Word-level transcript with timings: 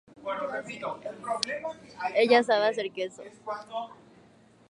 Ha’e 1.99 2.19
ojapokuaa 2.23 2.87
kesu. 2.97 3.23